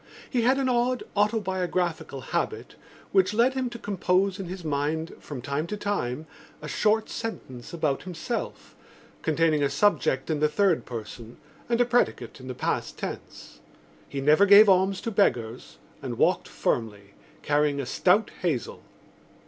[0.27, 2.73] He had an odd autobiographical habit
[3.11, 6.25] which led him to compose in his mind from time to time
[6.59, 8.75] a short sentence about himself
[9.21, 11.37] containing a subject in the third person
[11.69, 13.59] and a predicate in the past tense.
[14.09, 17.13] He never gave alms to beggars and walked firmly,
[17.43, 18.81] carrying a stout hazel.